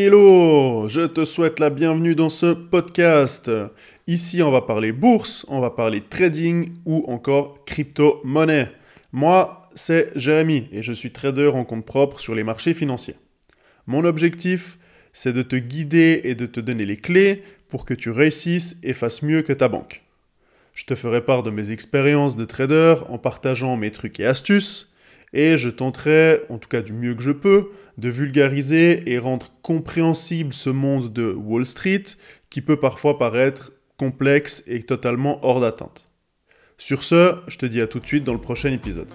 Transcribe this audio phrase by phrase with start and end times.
[0.00, 3.50] Hello, je te souhaite la bienvenue dans ce podcast.
[4.06, 8.70] Ici, on va parler bourse, on va parler trading ou encore crypto-monnaie.
[9.10, 13.16] Moi, c'est Jérémy et je suis trader en compte propre sur les marchés financiers.
[13.88, 14.78] Mon objectif,
[15.12, 18.92] c'est de te guider et de te donner les clés pour que tu réussisses et
[18.92, 20.04] fasses mieux que ta banque.
[20.74, 24.87] Je te ferai part de mes expériences de trader en partageant mes trucs et astuces
[25.32, 29.46] et je tenterai, en tout cas du mieux que je peux, de vulgariser et rendre
[29.62, 32.04] compréhensible ce monde de Wall Street
[32.50, 36.08] qui peut parfois paraître complexe et totalement hors d'atteinte.
[36.78, 39.08] Sur ce, je te dis à tout de suite dans le prochain épisode.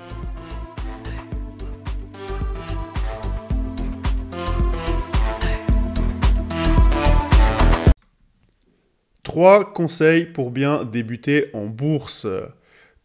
[9.23, 12.27] Trois conseils pour bien débuter en bourse.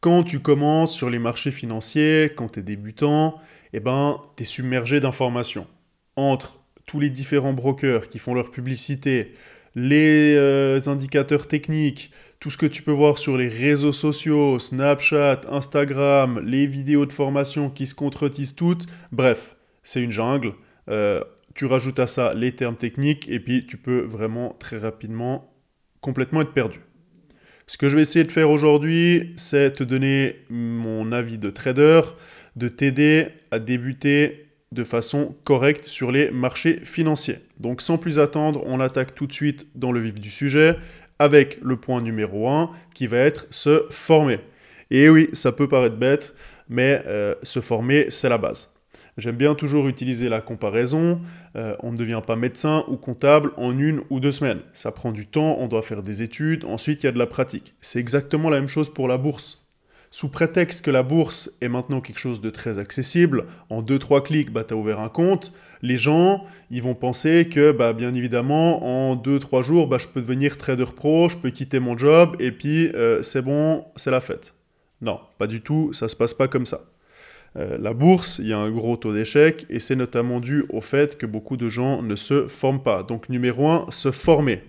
[0.01, 3.41] Quand tu commences sur les marchés financiers, quand tu es débutant,
[3.73, 5.67] eh ben, tu es submergé d'informations.
[6.15, 9.35] Entre tous les différents brokers qui font leur publicité,
[9.75, 15.41] les euh, indicateurs techniques, tout ce que tu peux voir sur les réseaux sociaux, Snapchat,
[15.51, 20.55] Instagram, les vidéos de formation qui se contredisent toutes, bref, c'est une jungle.
[20.89, 25.53] Euh, tu rajoutes à ça les termes techniques et puis tu peux vraiment très rapidement
[26.01, 26.79] complètement être perdu.
[27.69, 32.01] Ce que je vais essayer de faire aujourd'hui, c'est te donner mon avis de trader,
[32.57, 37.41] de t'aider à débuter de façon correcte sur les marchés financiers.
[37.61, 40.77] Donc sans plus attendre, on attaque tout de suite dans le vif du sujet
[41.19, 44.41] avec le point numéro 1 qui va être se former.
[44.91, 46.35] Et oui, ça peut paraître bête,
[46.71, 48.71] mais euh, se former, c'est la base.
[49.19, 51.21] J'aime bien toujours utiliser la comparaison.
[51.57, 54.61] Euh, on ne devient pas médecin ou comptable en une ou deux semaines.
[54.73, 57.27] Ça prend du temps, on doit faire des études, ensuite il y a de la
[57.27, 57.75] pratique.
[57.81, 59.67] C'est exactement la même chose pour la bourse.
[60.13, 64.53] Sous prétexte que la bourse est maintenant quelque chose de très accessible, en 2-3 clics,
[64.53, 69.11] bah, tu as ouvert un compte, les gens, ils vont penser que, bah, bien évidemment,
[69.11, 72.53] en 2-3 jours, bah, je peux devenir trader pro, je peux quitter mon job, et
[72.53, 74.55] puis euh, c'est bon, c'est la fête.
[75.03, 76.81] Non, pas du tout, ça se passe pas comme ça.
[77.59, 80.81] Euh, la bourse, il y a un gros taux d'échec et c'est notamment dû au
[80.81, 83.03] fait que beaucoup de gens ne se forment pas.
[83.03, 84.63] Donc numéro 1, se former.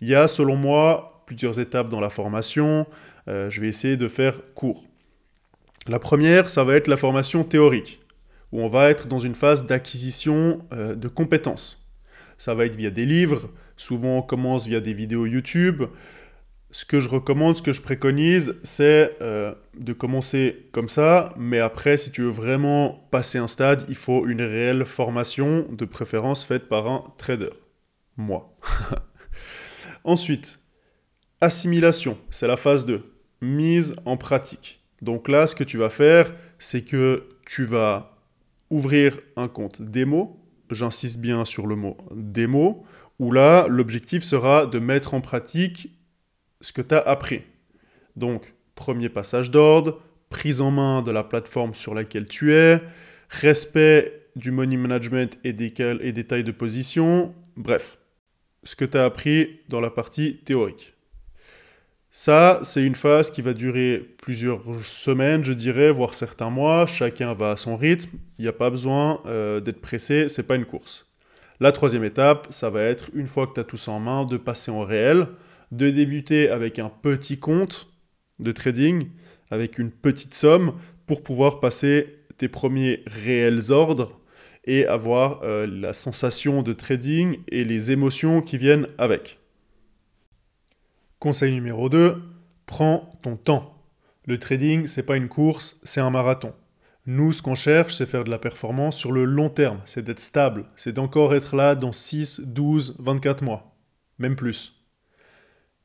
[0.00, 2.86] Il y a selon moi plusieurs étapes dans la formation.
[3.28, 4.84] Euh, je vais essayer de faire court.
[5.88, 8.00] La première, ça va être la formation théorique,
[8.52, 11.84] où on va être dans une phase d'acquisition euh, de compétences.
[12.36, 15.84] Ça va être via des livres, souvent on commence via des vidéos YouTube,
[16.72, 21.58] ce que je recommande, ce que je préconise, c'est euh, de commencer comme ça, mais
[21.58, 26.44] après, si tu veux vraiment passer un stade, il faut une réelle formation, de préférence
[26.44, 27.50] faite par un trader.
[28.16, 28.56] Moi.
[30.04, 30.60] Ensuite,
[31.40, 33.02] assimilation, c'est la phase 2.
[33.40, 34.84] Mise en pratique.
[35.02, 38.18] Donc là, ce que tu vas faire, c'est que tu vas
[38.68, 40.40] ouvrir un compte démo.
[40.70, 42.84] J'insiste bien sur le mot démo,
[43.18, 45.99] où là, l'objectif sera de mettre en pratique
[46.60, 47.42] ce que tu as appris.
[48.16, 52.80] Donc, premier passage d'ordre, prise en main de la plateforme sur laquelle tu es,
[53.28, 57.98] respect du money management et des, et des tailles de position, bref,
[58.64, 60.94] ce que tu as appris dans la partie théorique.
[62.12, 66.84] Ça, c'est une phase qui va durer plusieurs semaines, je dirais, voire certains mois.
[66.86, 68.10] Chacun va à son rythme.
[68.38, 71.06] Il n'y a pas besoin euh, d'être pressé, c'est pas une course.
[71.60, 74.24] La troisième étape, ça va être, une fois que tu as tout ça en main,
[74.24, 75.28] de passer en réel
[75.70, 77.92] de débuter avec un petit compte
[78.38, 79.08] de trading,
[79.50, 80.74] avec une petite somme,
[81.06, 84.20] pour pouvoir passer tes premiers réels ordres
[84.64, 89.38] et avoir euh, la sensation de trading et les émotions qui viennent avec.
[91.18, 92.22] Conseil numéro 2,
[92.66, 93.76] prends ton temps.
[94.26, 96.54] Le trading, c'est pas une course, c'est un marathon.
[97.06, 100.20] Nous, ce qu'on cherche, c'est faire de la performance sur le long terme, c'est d'être
[100.20, 103.74] stable, c'est d'encore être là dans 6, 12, 24 mois,
[104.18, 104.79] même plus.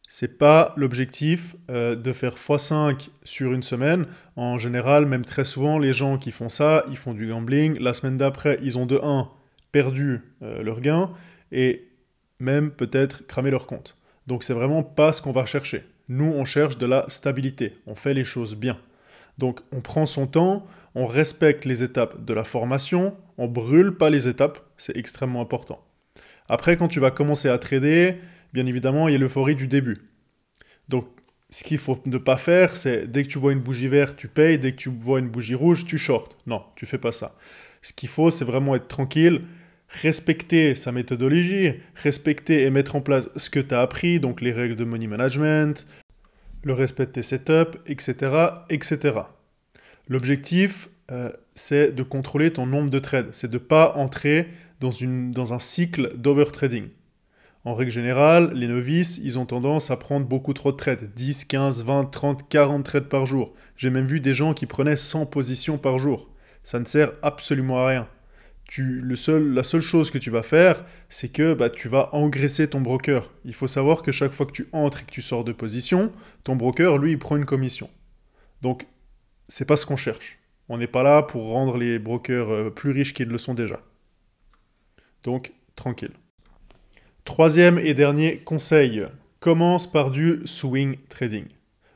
[0.08, 4.06] C'est pas l'objectif euh, de faire x5 sur une semaine.
[4.36, 7.78] En général, même très souvent, les gens qui font ça, ils font du gambling.
[7.80, 9.30] La semaine d'après, ils ont de 1
[9.72, 11.12] perdu euh, leur gain
[11.52, 11.90] et
[12.40, 13.98] même peut-être cramé leur compte.
[14.28, 15.84] Donc c'est vraiment pas ce qu'on va chercher.
[16.08, 17.78] Nous, on cherche de la stabilité.
[17.88, 18.78] On fait les choses bien.
[19.38, 24.10] Donc on prend son temps, on respecte les étapes de la formation, on brûle pas
[24.10, 25.84] les étapes, c'est extrêmement important.
[26.48, 28.18] Après, quand tu vas commencer à trader,
[28.56, 29.98] bien évidemment, il y a l'euphorie du début.
[30.88, 31.06] Donc,
[31.50, 34.30] ce qu'il faut ne pas faire, c'est dès que tu vois une bougie verte, tu
[34.30, 36.38] payes, dès que tu vois une bougie rouge, tu shortes.
[36.48, 37.36] Non, tu fais pas ça.
[37.82, 39.42] Ce qu'il faut, c'est vraiment être tranquille,
[39.90, 44.54] respecter sa méthodologie, respecter et mettre en place ce que tu as appris, donc les
[44.54, 45.86] règles de money management,
[46.64, 48.32] le respect de tes setups, etc.
[48.70, 49.20] etc.
[50.08, 53.30] L'objectif, euh, c'est de contrôler ton nombre de trades.
[53.34, 54.48] C'est de ne pas entrer
[54.80, 54.92] dans,
[55.32, 56.88] dans un cycle d'overtrading.
[57.66, 61.12] En règle générale, les novices, ils ont tendance à prendre beaucoup trop de trades.
[61.16, 63.56] 10, 15, 20, 30, 40 trades par jour.
[63.76, 66.30] J'ai même vu des gens qui prenaient 100 positions par jour.
[66.62, 68.08] Ça ne sert absolument à rien.
[68.66, 72.14] Tu, le seul, la seule chose que tu vas faire, c'est que bah, tu vas
[72.14, 73.32] engraisser ton broker.
[73.46, 76.12] Il faut savoir que chaque fois que tu entres et que tu sors de position,
[76.44, 77.90] ton broker, lui, il prend une commission.
[78.62, 78.86] Donc,
[79.48, 80.38] c'est pas ce qu'on cherche.
[80.70, 83.82] On n'est pas là pour rendre les brokers euh, plus riches qu'ils le sont déjà.
[85.24, 86.14] Donc, tranquille.
[87.26, 89.04] Troisième et dernier conseil,
[89.40, 91.46] commence par du swing trading.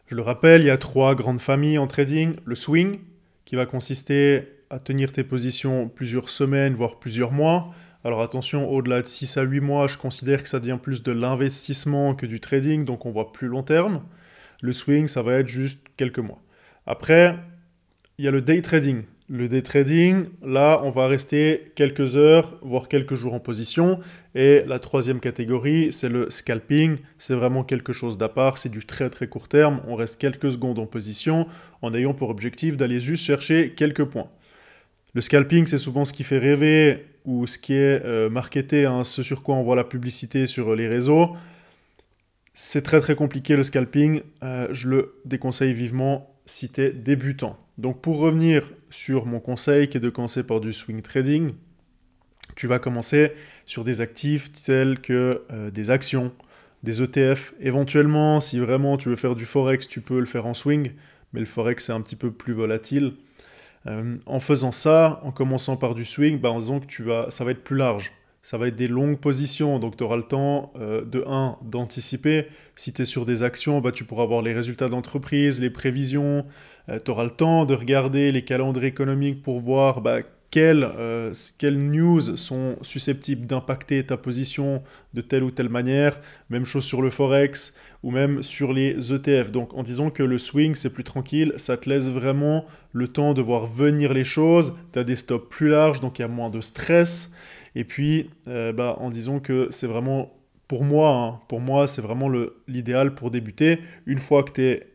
[0.07, 2.35] Je le rappelle, il y a trois grandes familles en trading.
[2.45, 2.97] Le swing,
[3.45, 4.41] qui va consister
[4.71, 7.71] à tenir tes positions plusieurs semaines, voire plusieurs mois.
[8.03, 11.11] Alors attention, au-delà de 6 à 8 mois, je considère que ça devient plus de
[11.11, 14.01] l'investissement que du trading, donc on voit plus long terme.
[14.61, 16.41] Le swing, ça va être juste quelques mois.
[16.87, 17.37] Après,
[18.17, 19.03] il y a le day trading.
[19.31, 23.99] Le day trading, là, on va rester quelques heures, voire quelques jours en position.
[24.33, 26.97] Et la troisième catégorie, c'est le scalping.
[27.19, 28.57] C'est vraiment quelque chose d'à part.
[28.57, 29.81] C'est du très très court terme.
[29.87, 31.45] On reste quelques secondes en position
[31.83, 34.31] en ayant pour objectif d'aller juste chercher quelques points.
[35.13, 39.03] Le scalping, c'est souvent ce qui fait rêver ou ce qui est euh, marketé, hein,
[39.03, 41.37] ce sur quoi on voit la publicité sur les réseaux.
[42.55, 44.21] C'est très très compliqué le scalping.
[44.41, 47.59] Euh, je le déconseille vivement si tu es débutant.
[47.79, 51.53] Donc pour revenir sur mon conseil qui est de commencer par du swing trading,
[52.57, 53.31] tu vas commencer
[53.65, 56.33] sur des actifs tels que euh, des actions,
[56.83, 57.53] des ETF.
[57.61, 60.91] Éventuellement, si vraiment tu veux faire du forex, tu peux le faire en swing,
[61.31, 63.13] mais le forex c'est un petit peu plus volatile.
[63.87, 67.29] Euh, en faisant ça, en commençant par du swing, bah, en disant que tu vas,
[67.29, 68.11] ça va être plus large
[68.50, 72.48] ça va être des longues positions, donc tu auras le temps euh, de 1 d'anticiper.
[72.75, 76.48] Si tu es sur des actions, bah, tu pourras voir les résultats d'entreprise, les prévisions,
[76.90, 80.22] euh, tu auras le temps de regarder les calendriers économiques pour voir bah,
[80.57, 84.81] euh, quelles, news sont susceptibles d'impacter ta position
[85.13, 86.19] de telle ou telle manière.
[86.50, 89.51] Même chose sur le Forex ou même sur les ETF.
[89.51, 93.34] Donc en disant que le swing c'est plus tranquille, ça te laisse vraiment le temps
[93.34, 94.75] de voir venir les choses.
[94.94, 97.34] Tu as des stops plus larges, donc il y a moins de stress.
[97.75, 100.34] Et puis, euh, bah, en disant que c'est vraiment,
[100.68, 102.31] pour moi, hein, pour moi, c'est vraiment
[102.68, 103.80] l'idéal pour débuter.
[104.06, 104.88] Une fois que tu es,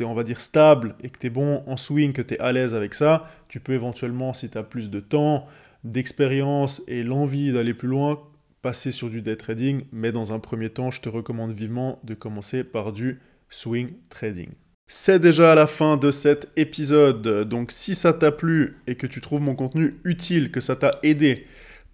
[0.00, 2.52] on va dire, stable et que tu es bon en swing, que tu es à
[2.52, 5.46] l'aise avec ça, tu peux éventuellement, si tu as plus de temps,
[5.84, 8.20] d'expérience et l'envie d'aller plus loin,
[8.62, 9.82] passer sur du day trading.
[9.92, 14.50] Mais dans un premier temps, je te recommande vivement de commencer par du swing trading.
[14.88, 19.20] C'est déjà la fin de cet épisode, donc si ça t'a plu et que tu
[19.20, 21.46] trouves mon contenu utile, que ça t'a aidé,